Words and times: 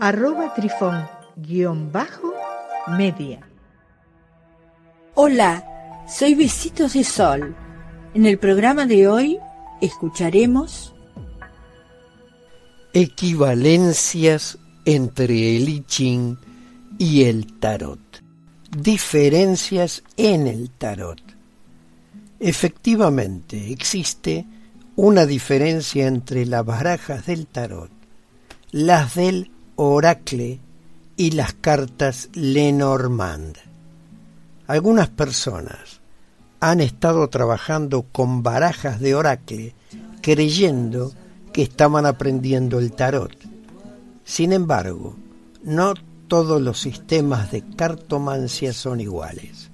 arroba 0.00 0.54
trifón 0.54 1.08
guion 1.36 1.90
bajo 1.90 2.32
media. 2.96 3.40
Hola, 5.14 5.64
soy 6.08 6.34
Besitos 6.34 6.92
de 6.92 7.04
Sol. 7.04 7.56
En 8.14 8.24
el 8.24 8.38
programa 8.38 8.86
de 8.86 9.08
hoy 9.08 9.38
escucharemos 9.80 10.94
equivalencias 12.92 14.58
entre 14.84 15.56
el 15.56 15.68
I 15.68 15.84
Ching 15.86 16.38
y 16.98 17.24
el 17.24 17.58
tarot. 17.58 18.00
Diferencias 18.70 20.02
en 20.16 20.46
el 20.46 20.70
tarot. 20.70 21.20
Efectivamente, 22.40 23.72
existe 23.72 24.46
una 24.94 25.26
diferencia 25.26 26.06
entre 26.06 26.46
las 26.46 26.64
barajas 26.64 27.26
del 27.26 27.46
tarot, 27.46 27.90
las 28.70 29.16
del 29.16 29.50
Oracle 29.80 30.58
y 31.16 31.30
las 31.30 31.54
cartas 31.54 32.30
Lenormand. 32.32 33.58
Algunas 34.66 35.08
personas 35.08 36.00
han 36.58 36.80
estado 36.80 37.28
trabajando 37.28 38.02
con 38.10 38.42
barajas 38.42 38.98
de 38.98 39.14
Oracle 39.14 39.74
creyendo 40.20 41.12
que 41.52 41.62
estaban 41.62 42.06
aprendiendo 42.06 42.80
el 42.80 42.90
tarot. 42.90 43.36
Sin 44.24 44.52
embargo, 44.52 45.16
no 45.62 45.94
todos 46.26 46.60
los 46.60 46.80
sistemas 46.80 47.52
de 47.52 47.62
cartomancia 47.76 48.72
son 48.72 49.00
iguales. 49.00 49.70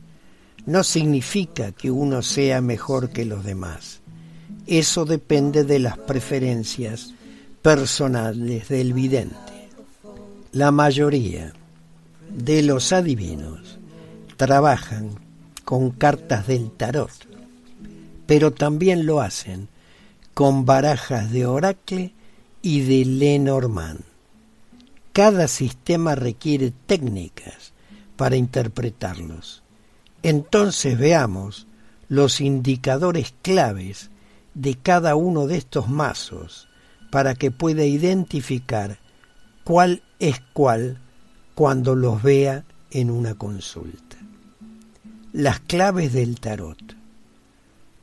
No 0.67 0.85
significa 0.85 1.73
que 1.73 1.91
uno 1.91 2.21
sea 2.21 2.61
mejor 2.61 3.09
que 3.09 3.25
los 3.25 3.43
demás. 3.43 4.03
Eso 4.67 5.07
depende 5.07 5.65
de 5.65 5.79
las 5.79 5.97
preferencias 5.97 7.15
personales 7.63 8.69
del 8.69 8.93
vidente. 8.93 9.44
La 10.55 10.71
mayoría 10.71 11.53
de 12.33 12.63
los 12.63 12.93
adivinos 12.93 13.81
trabajan 14.37 15.19
con 15.65 15.91
cartas 15.91 16.47
del 16.47 16.71
tarot, 16.71 17.11
pero 18.27 18.53
también 18.53 19.05
lo 19.05 19.21
hacen 19.21 19.67
con 20.33 20.65
barajas 20.65 21.33
de 21.33 21.45
Oracle 21.45 22.15
y 22.63 22.83
de 22.83 23.05
Lenormand. 23.05 24.03
Cada 25.13 25.49
sistema 25.49 26.15
requiere 26.15 26.73
técnicas 26.87 27.73
para 28.15 28.37
interpretarlos. 28.37 29.65
Entonces 30.23 30.97
veamos 30.97 31.67
los 32.09 32.41
indicadores 32.41 33.35
claves 33.43 34.09
de 34.55 34.77
cada 34.77 35.17
uno 35.17 35.49
de 35.49 35.57
estos 35.57 35.89
mazos 35.89 36.69
para 37.11 37.35
que 37.35 37.51
pueda 37.51 37.85
identificar 37.85 39.03
cuál 39.65 40.03
es 40.19 40.41
cuál 40.53 40.99
cuando 41.55 41.95
los 41.95 42.23
vea 42.23 42.65
en 42.91 43.11
una 43.11 43.35
consulta. 43.35 44.17
Las 45.33 45.61
claves 45.61 46.13
del 46.13 46.39
tarot. 46.39 46.79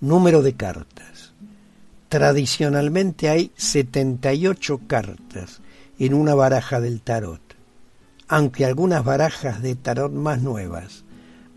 Número 0.01 0.41
de 0.41 0.53
cartas. 0.53 1.33
Tradicionalmente 2.09 3.29
hay 3.29 3.51
78 3.55 4.81
cartas 4.87 5.61
en 5.97 6.13
una 6.13 6.33
baraja 6.33 6.81
del 6.81 7.01
tarot, 7.01 7.41
aunque 8.27 8.65
algunas 8.65 9.05
barajas 9.05 9.61
de 9.61 9.75
tarot 9.75 10.11
más 10.11 10.41
nuevas 10.41 11.05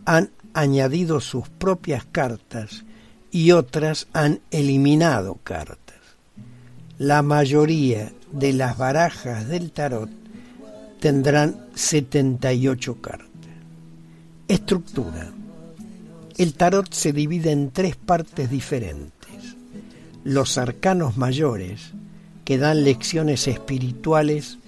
han 0.05 0.31
añadido 0.53 1.21
sus 1.21 1.49
propias 1.49 2.05
cartas 2.05 2.84
y 3.33 3.51
otras 3.51 4.07
han 4.12 4.41
eliminado 4.51 5.39
cartas. 5.43 5.99
La 6.99 7.23
mayoría 7.23 8.12
de 8.34 8.53
las 8.53 8.77
barajas 8.77 9.49
del 9.49 9.71
tarot 9.71 10.11
tendrán 11.00 11.67
78 11.75 13.00
cartas. 13.00 13.28
Estructura. 14.49 15.33
El 16.37 16.55
tarot 16.55 16.93
se 16.93 17.12
divide 17.12 17.53
en 17.53 17.71
tres 17.71 17.95
partes 17.97 18.50
diferentes. 18.50 19.12
Los 20.25 20.59
arcanos 20.59 21.17
mayores, 21.17 21.93
que 22.45 22.59
dan 22.59 22.83
lecciones 22.83 23.47
espirituales 23.47 24.59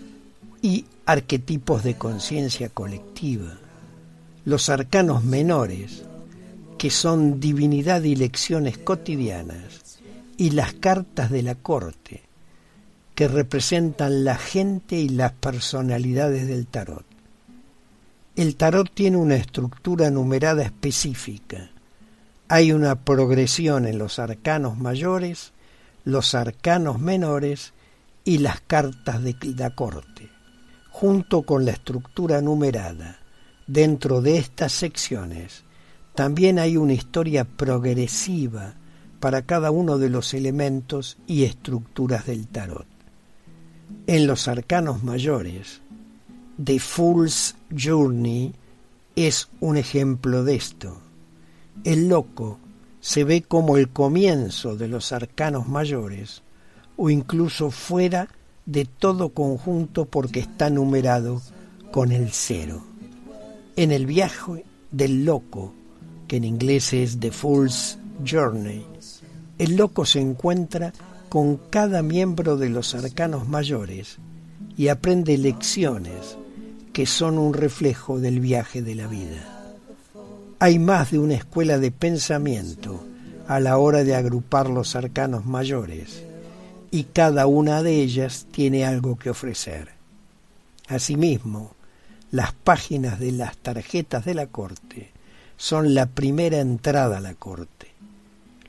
y 0.62 0.84
arquetipos 1.04 1.83
de 1.83 1.97
conciencia 1.97 2.69
colectiva. 2.69 3.59
Los 4.44 4.69
arcanos 4.69 5.25
menores, 5.25 6.04
que 6.78 6.91
son 6.91 7.41
divinidad 7.41 8.03
y 8.04 8.15
lecciones 8.15 8.78
cotidianas. 8.78 9.98
Y 10.37 10.50
las 10.50 10.75
cartas 10.75 11.31
de 11.31 11.43
la 11.43 11.54
corte, 11.54 12.25
que 13.16 13.28
representan 13.28 14.25
la 14.25 14.37
gente 14.37 14.97
y 14.97 15.09
las 15.09 15.32
personalidades 15.32 16.47
del 16.47 16.66
tarot. 16.66 17.06
El 18.37 18.56
tarot 18.56 18.93
tiene 18.93 19.16
una 19.16 19.37
estructura 19.37 20.10
numerada 20.10 20.62
específica. 20.62 21.71
Hay 22.47 22.72
una 22.72 22.94
progresión 23.04 23.87
en 23.87 23.97
los 23.97 24.19
arcanos 24.19 24.77
mayores, 24.77 25.54
los 26.04 26.34
arcanos 26.34 27.00
menores 27.00 27.72
y 28.22 28.38
las 28.38 28.60
cartas 28.60 29.22
de 29.22 29.34
la 29.56 29.75
corte. 29.75 30.28
Junto 30.91 31.43
con 31.43 31.65
la 31.65 31.71
estructura 31.71 32.43
numerada, 32.43 33.19
dentro 33.66 34.21
de 34.21 34.37
estas 34.37 34.72
secciones, 34.72 35.65
también 36.15 36.59
hay 36.59 36.77
una 36.77 36.93
historia 36.93 37.47
progresiva 37.47 38.75
para 39.21 39.47
cada 39.47 39.71
uno 39.71 39.97
de 39.97 40.10
los 40.10 40.34
elementos 40.34 41.16
y 41.27 41.44
estructuras 41.44 42.27
del 42.27 42.47
tarot 42.48 42.87
en 44.06 44.26
los 44.26 44.48
arcanos 44.48 45.02
mayores. 45.02 45.80
The 46.62 46.78
Fool's 46.78 47.54
Journey 47.76 48.54
es 49.14 49.48
un 49.60 49.76
ejemplo 49.76 50.44
de 50.44 50.54
esto. 50.56 51.00
El 51.84 52.08
loco 52.08 52.58
se 53.00 53.24
ve 53.24 53.42
como 53.42 53.76
el 53.76 53.88
comienzo 53.88 54.76
de 54.76 54.88
los 54.88 55.12
arcanos 55.12 55.69
mayores 55.69 56.42
o 56.97 57.10
incluso 57.10 57.70
fuera 57.70 58.28
de 58.64 58.84
todo 58.84 59.30
conjunto 59.30 60.06
porque 60.06 60.41
está 60.41 60.70
numerado 60.70 61.41
con 61.92 62.12
el 62.12 62.30
cero. 62.32 62.82
En 63.76 63.92
el 63.92 64.06
viaje 64.06 64.64
del 64.91 65.24
loco, 65.24 65.72
que 66.26 66.36
en 66.36 66.44
inglés 66.44 66.92
es 66.92 67.20
The 67.20 67.30
Fool's 67.30 67.98
Journey, 68.26 68.84
el 69.58 69.76
loco 69.76 70.04
se 70.04 70.20
encuentra 70.20 70.92
con 71.28 71.56
cada 71.56 72.03
miembro 72.03 72.56
de 72.56 72.70
los 72.70 72.94
arcanos 72.94 73.48
mayores 73.48 74.19
y 74.76 74.88
aprende 74.88 75.38
lecciones 75.38 76.37
que 76.92 77.06
son 77.06 77.38
un 77.38 77.53
reflejo 77.53 78.20
del 78.20 78.41
viaje 78.41 78.82
de 78.82 78.94
la 78.94 79.06
vida. 79.06 79.72
Hay 80.59 80.78
más 80.78 81.10
de 81.10 81.19
una 81.19 81.34
escuela 81.34 81.78
de 81.78 81.91
pensamiento 81.91 83.04
a 83.47 83.60
la 83.60 83.78
hora 83.78 84.03
de 84.03 84.15
agrupar 84.15 84.70
los 84.70 84.97
arcanos 84.97 85.44
mayores 85.44 86.22
y 86.91 87.04
cada 87.04 87.47
una 87.47 87.83
de 87.83 88.01
ellas 88.01 88.47
tiene 88.51 88.86
algo 88.86 89.16
que 89.16 89.30
ofrecer. 89.30 89.91
Asimismo, 90.89 91.74
las 92.30 92.53
páginas 92.53 93.18
de 93.18 93.33
las 93.33 93.56
tarjetas 93.56 94.24
de 94.24 94.34
la 94.34 94.47
corte 94.47 95.12
son 95.56 95.95
la 95.95 96.06
primera 96.06 96.60
entrada 96.60 97.18
a 97.18 97.21
la 97.21 97.34
corte. 97.34 97.92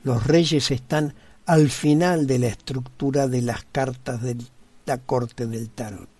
Los 0.02 0.26
reyes 0.26 0.70
están 0.70 1.14
al 1.48 1.70
final 1.70 2.26
de 2.26 2.38
la 2.38 2.48
estructura 2.48 3.26
de 3.26 3.40
las 3.40 3.64
cartas 3.72 4.20
de 4.20 4.36
la 4.84 4.98
corte 4.98 5.46
del 5.46 5.70
tarot. 5.70 6.10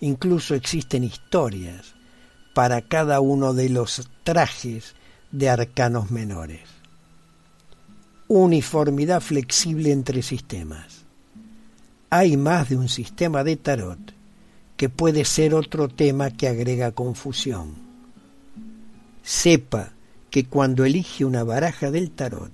Incluso 0.00 0.54
existen 0.54 1.04
historias 1.04 1.94
para 2.54 2.80
cada 2.80 3.20
uno 3.20 3.52
de 3.52 3.68
los 3.68 4.08
trajes 4.24 4.94
de 5.30 5.50
arcanos 5.50 6.10
menores. 6.10 6.62
Uniformidad 8.28 9.20
flexible 9.20 9.92
entre 9.92 10.22
sistemas. 10.22 11.04
Hay 12.08 12.38
más 12.38 12.70
de 12.70 12.78
un 12.78 12.88
sistema 12.88 13.44
de 13.44 13.56
tarot 13.56 14.00
que 14.78 14.88
puede 14.88 15.26
ser 15.26 15.54
otro 15.54 15.88
tema 15.88 16.30
que 16.30 16.48
agrega 16.48 16.92
confusión. 16.92 17.74
Sepa 19.22 19.92
que 20.30 20.46
cuando 20.46 20.86
elige 20.86 21.26
una 21.26 21.44
baraja 21.44 21.90
del 21.90 22.10
tarot 22.10 22.52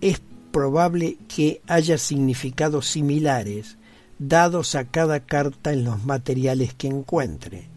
es 0.00 0.22
probable 0.52 1.16
que 1.34 1.60
haya 1.66 1.98
significados 1.98 2.86
similares 2.86 3.76
dados 4.18 4.74
a 4.74 4.84
cada 4.84 5.20
carta 5.20 5.72
en 5.72 5.84
los 5.84 6.04
materiales 6.04 6.74
que 6.74 6.86
encuentre. 6.86 7.68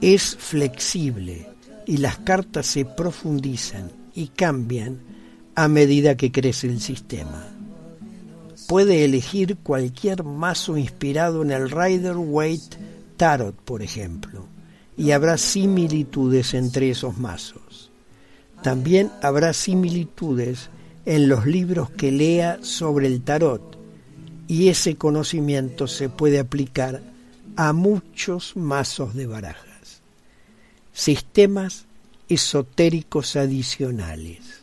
es 0.00 0.36
flexible 0.36 1.46
y 1.86 1.98
las 1.98 2.18
cartas 2.18 2.66
se 2.66 2.84
profundizan 2.84 3.90
y 4.14 4.28
cambian 4.28 5.00
a 5.54 5.68
medida 5.68 6.16
que 6.16 6.30
crece 6.30 6.66
el 6.68 6.80
sistema. 6.80 7.46
Puede 8.68 9.04
elegir 9.04 9.56
cualquier 9.56 10.24
mazo 10.24 10.76
inspirado 10.76 11.42
en 11.42 11.50
el 11.50 11.70
Rider 11.70 12.16
Waite 12.16 12.76
Tarot, 13.16 13.54
por 13.56 13.82
ejemplo, 13.82 14.46
y 14.96 15.12
habrá 15.12 15.38
similitudes 15.38 16.54
entre 16.54 16.90
esos 16.90 17.18
mazos. 17.18 17.90
También 18.62 19.10
habrá 19.22 19.52
similitudes 19.52 20.68
en 21.08 21.28
los 21.28 21.46
libros 21.46 21.90
que 21.90 22.12
lea 22.12 22.58
sobre 22.60 23.06
el 23.06 23.22
tarot, 23.22 23.78
y 24.46 24.68
ese 24.68 24.96
conocimiento 24.96 25.86
se 25.86 26.08
puede 26.08 26.38
aplicar 26.38 27.02
a 27.56 27.72
muchos 27.72 28.56
mazos 28.56 29.14
de 29.14 29.26
barajas. 29.26 30.02
Sistemas 30.92 31.86
esotéricos 32.28 33.36
adicionales 33.36 34.58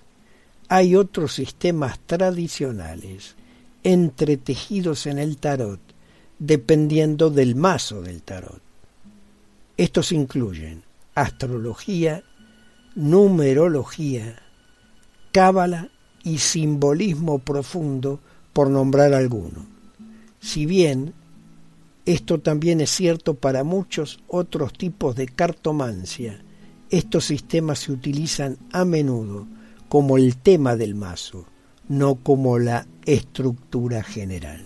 hay 0.68 0.96
otros 0.96 1.34
sistemas 1.34 2.00
tradicionales 2.06 3.36
entretejidos 3.84 5.06
en 5.06 5.20
el 5.20 5.38
tarot 5.38 5.80
dependiendo 6.40 7.30
del 7.30 7.56
mazo 7.56 8.02
del 8.02 8.22
tarot. 8.24 8.62
Estos 9.78 10.12
incluyen 10.12 10.84
astrología, 11.14 12.24
numerología, 12.96 14.42
cábala 15.32 15.90
y 16.26 16.40
simbolismo 16.40 17.40
profundo, 17.40 18.20
por 18.52 18.70
nombrar 18.70 19.14
alguno. 19.14 19.66
Si 20.42 20.66
bien 20.66 21.14
esto 22.06 22.40
también 22.40 22.82
es 22.82 22.90
cierto 22.90 23.34
para 23.34 23.64
muchos 23.64 24.20
otros 24.28 24.74
tipos 24.74 25.16
de 25.16 25.28
cartomancia, 25.28 26.42
estos 26.90 27.26
sistemas 27.26 27.80
se 27.80 27.92
utilizan 27.92 28.58
a 28.72 28.86
menudo 28.86 29.48
como 29.90 30.18
el 30.18 30.38
tema 30.38 30.76
del 30.76 30.96
mazo, 30.96 31.46
no 31.90 32.16
como 32.16 32.60
la 32.60 32.88
estructura 33.06 34.04
general. 34.04 34.66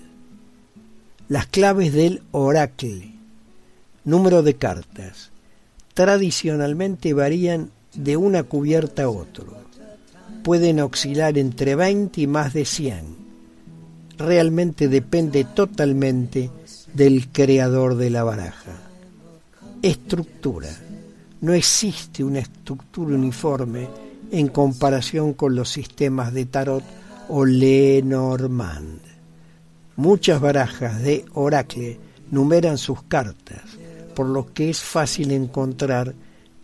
Las 1.28 1.48
claves 1.48 1.94
del 1.94 2.22
oracle. 2.32 3.14
Número 4.04 4.44
de 4.44 4.56
cartas. 4.56 5.32
Tradicionalmente 5.94 7.14
varían 7.14 7.72
de 7.94 8.18
una 8.18 8.44
cubierta 8.44 9.04
a 9.04 9.10
otro. 9.10 9.69
Pueden 10.44 10.80
oscilar 10.80 11.38
entre 11.38 11.76
20 11.76 12.22
y 12.22 12.28
más 12.28 12.54
de 12.54 12.66
100. 12.66 13.20
Realmente 14.18 14.88
depende 14.88 15.44
totalmente 15.44 16.50
del 16.94 17.28
creador 17.30 17.96
de 17.96 18.10
la 18.10 18.24
baraja. 18.24 18.72
Estructura. 19.82 20.70
No 21.42 21.54
existe 21.54 22.24
una 22.24 22.40
estructura 22.40 23.16
uniforme 23.16 23.88
en 24.32 24.48
comparación 24.50 25.34
con 25.34 25.56
los 25.56 25.70
sistemas 25.70 26.34
de 26.34 26.46
tarot 26.46 26.84
o 27.30 27.46
Lenormand. 27.46 29.00
Muchas 29.96 30.42
barajas 30.42 31.02
de 31.02 31.26
oracle 31.34 32.00
numeran 32.32 32.78
sus 32.78 33.04
cartas, 33.04 33.64
por 34.16 34.28
lo 34.28 34.54
que 34.54 34.70
es 34.70 34.80
fácil 34.80 35.32
encontrar 35.32 36.14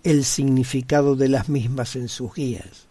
el 0.04 0.24
significado 0.24 1.16
de 1.16 1.30
las 1.30 1.50
mismas 1.50 1.96
en 1.96 2.08
sus 2.08 2.34
guías. 2.34 2.88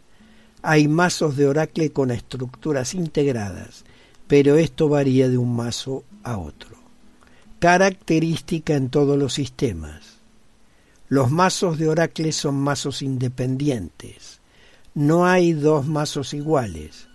Hay 0.65 0.89
mazos 0.89 1.37
de 1.37 1.47
oracle 1.47 1.93
con 1.93 2.11
estructuras 2.11 2.95
integradas, 2.95 3.85
pero 4.27 4.57
esto 4.57 4.89
varía 4.89 5.29
de 5.29 5.39
un 5.39 5.55
mazo 5.55 6.05
a 6.23 6.39
otro. 6.39 6.77
Característica 7.61 8.75
en 8.75 8.89
todos 8.89 9.19
los 9.19 9.35
sistemas. 9.35 10.19
Los 11.09 11.31
mazos 11.31 11.79
de 11.79 11.89
oracle 11.89 12.33
son 12.33 12.57
mazos 12.57 13.03
independientes 13.03 14.41
no 14.95 15.27
hay 15.27 15.55
dos 15.55 15.89
mazos 15.89 16.35
iguales, 16.35 17.09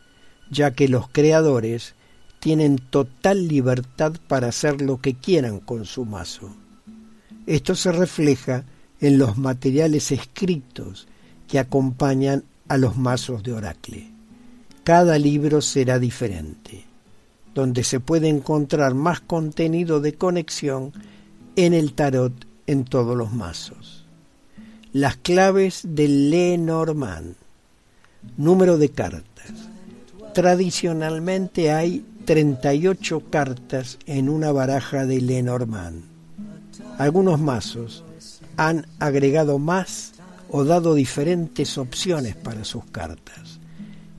ya 0.51 0.71
que 0.71 0.89
los 0.89 1.07
creadores 1.07 1.95
tienen 2.41 2.77
total 2.77 3.47
libertad 3.47 4.15
para 4.27 4.49
hacer 4.49 4.81
lo 4.81 4.99
que 4.99 5.13
quieran 5.13 5.61
con 5.61 5.85
su 5.85 6.03
mazo. 6.03 6.53
Esto 7.45 7.75
se 7.75 7.93
refleja 7.93 8.65
en 8.99 9.17
los 9.17 9.37
materiales 9.37 10.11
escritos 10.11 11.07
que 11.47 11.57
acompañan 11.57 12.43
a 12.69 12.77
los 12.77 12.97
mazos 12.97 13.43
de 13.43 13.51
oracle. 13.51 14.07
Cada 14.85 15.17
libro 15.17 15.61
será 15.61 15.99
diferente, 15.99 16.85
donde 17.53 17.83
se 17.83 17.99
puede 17.99 18.29
encontrar 18.29 18.93
más 18.93 19.19
contenido 19.19 19.99
de 19.99 20.13
conexión 20.13 20.93
en 21.55 21.73
el 21.73 21.93
tarot 21.93 22.33
en 22.65 22.85
todos 22.85 23.17
los 23.17 23.33
mazos. 23.33 24.05
Las 24.93 25.17
claves 25.17 25.81
del 25.83 26.29
Lenormand 26.29 27.35
Número 28.37 28.77
de 28.77 28.89
cartas. 28.89 29.51
Tradicionalmente 30.33 31.71
hay 31.71 32.05
38 32.25 33.23
cartas 33.29 33.97
en 34.05 34.29
una 34.29 34.51
baraja 34.51 35.05
de 35.05 35.21
Lenormand. 35.21 36.03
Algunos 36.97 37.39
mazos 37.39 38.03
han 38.57 38.85
agregado 38.99 39.57
más 39.57 40.13
o 40.51 40.63
dado 40.63 40.95
diferentes 40.95 41.77
opciones 41.77 42.35
para 42.35 42.63
sus 42.63 42.85
cartas, 42.85 43.59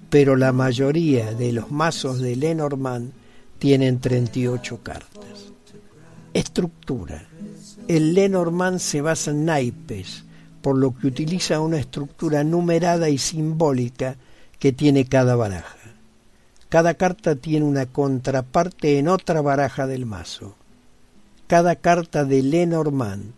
pero 0.08 0.36
la 0.36 0.52
mayoría 0.52 1.32
de 1.32 1.52
los 1.52 1.70
mazos 1.70 2.20
de 2.20 2.36
Lenormand 2.36 3.12
tienen 3.58 4.00
38 4.00 4.80
cartas. 4.82 5.52
Estructura. 6.32 7.26
El 7.88 8.14
Lenormand 8.14 8.78
se 8.78 9.00
basa 9.00 9.32
en 9.32 9.44
naipes, 9.44 10.24
por 10.62 10.76
lo 10.76 10.96
que 10.96 11.08
utiliza 11.08 11.60
una 11.60 11.78
estructura 11.78 12.44
numerada 12.44 13.08
y 13.08 13.18
simbólica 13.18 14.16
que 14.58 14.72
tiene 14.72 15.06
cada 15.06 15.34
baraja. 15.34 15.76
Cada 16.68 16.94
carta 16.94 17.34
tiene 17.34 17.66
una 17.66 17.86
contraparte 17.86 18.98
en 18.98 19.08
otra 19.08 19.40
baraja 19.40 19.88
del 19.88 20.06
mazo. 20.06 20.54
Cada 21.48 21.74
carta 21.74 22.24
de 22.24 22.42
Lenormand 22.42 23.32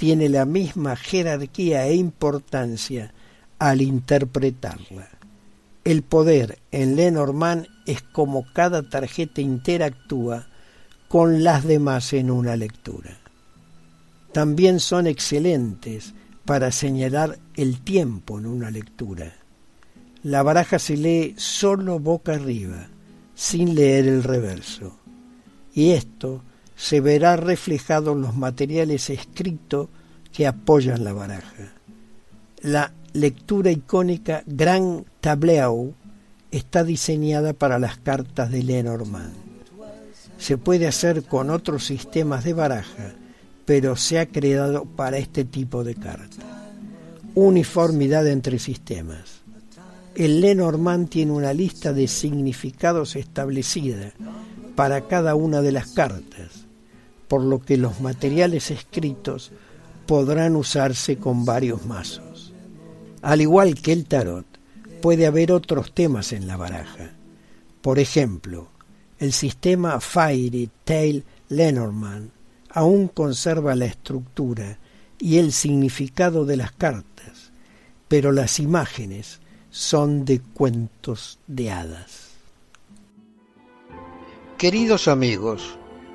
tiene 0.00 0.30
la 0.30 0.46
misma 0.46 0.96
jerarquía 0.96 1.86
e 1.86 1.94
importancia 1.94 3.12
al 3.58 3.82
interpretarla. 3.82 5.06
El 5.84 6.02
poder 6.02 6.58
en 6.70 6.96
Lenormand 6.96 7.66
es 7.84 8.00
como 8.00 8.50
cada 8.54 8.88
tarjeta 8.88 9.42
interactúa 9.42 10.46
con 11.06 11.44
las 11.44 11.64
demás 11.64 12.14
en 12.14 12.30
una 12.30 12.56
lectura. 12.56 13.18
También 14.32 14.80
son 14.80 15.06
excelentes 15.06 16.14
para 16.46 16.72
señalar 16.72 17.38
el 17.54 17.82
tiempo 17.82 18.38
en 18.38 18.46
una 18.46 18.70
lectura. 18.70 19.34
La 20.22 20.42
baraja 20.42 20.78
se 20.78 20.96
lee 20.96 21.34
solo 21.36 21.98
boca 21.98 22.36
arriba, 22.36 22.88
sin 23.34 23.74
leer 23.74 24.08
el 24.08 24.22
reverso, 24.22 24.98
y 25.74 25.90
esto 25.90 26.42
se 26.80 27.02
verá 27.02 27.36
reflejado 27.36 28.12
en 28.12 28.22
los 28.22 28.34
materiales 28.34 29.10
escritos 29.10 29.88
que 30.32 30.46
apoyan 30.46 31.04
la 31.04 31.12
baraja. 31.12 31.74
La 32.62 32.94
lectura 33.12 33.70
icónica 33.70 34.42
Grand 34.46 35.04
Tableau 35.20 35.92
está 36.50 36.82
diseñada 36.82 37.52
para 37.52 37.78
las 37.78 37.98
cartas 37.98 38.50
de 38.50 38.62
Lenormand. 38.62 39.34
Se 40.38 40.56
puede 40.56 40.86
hacer 40.86 41.24
con 41.24 41.50
otros 41.50 41.84
sistemas 41.84 42.44
de 42.44 42.54
baraja, 42.54 43.12
pero 43.66 43.94
se 43.94 44.18
ha 44.18 44.24
creado 44.24 44.86
para 44.86 45.18
este 45.18 45.44
tipo 45.44 45.84
de 45.84 45.96
carta. 45.96 46.70
Uniformidad 47.34 48.26
entre 48.26 48.58
sistemas. 48.58 49.42
El 50.14 50.40
Lenormand 50.40 51.10
tiene 51.10 51.32
una 51.32 51.52
lista 51.52 51.92
de 51.92 52.08
significados 52.08 53.16
establecida 53.16 54.14
para 54.76 55.02
cada 55.02 55.34
una 55.34 55.60
de 55.60 55.72
las 55.72 55.88
cartas, 55.90 56.69
por 57.30 57.44
lo 57.44 57.60
que 57.60 57.76
los 57.76 58.00
materiales 58.00 58.72
escritos 58.72 59.52
podrán 60.04 60.56
usarse 60.56 61.16
con 61.16 61.44
varios 61.44 61.86
mazos. 61.86 62.52
Al 63.22 63.40
igual 63.40 63.80
que 63.80 63.92
el 63.92 64.06
tarot, 64.06 64.44
puede 65.00 65.26
haber 65.26 65.52
otros 65.52 65.94
temas 65.94 66.32
en 66.32 66.48
la 66.48 66.56
baraja. 66.56 67.12
Por 67.82 68.00
ejemplo, 68.00 68.66
el 69.20 69.32
sistema 69.32 70.00
Fairy 70.00 70.70
Tail 70.82 71.22
Lenormand 71.50 72.30
aún 72.68 73.06
conserva 73.06 73.76
la 73.76 73.84
estructura 73.84 74.80
y 75.20 75.38
el 75.38 75.52
significado 75.52 76.44
de 76.44 76.56
las 76.56 76.72
cartas, 76.72 77.52
pero 78.08 78.32
las 78.32 78.58
imágenes 78.58 79.38
son 79.70 80.24
de 80.24 80.40
cuentos 80.40 81.38
de 81.46 81.70
hadas. 81.70 82.30
Queridos 84.58 85.06
amigos, 85.06 85.78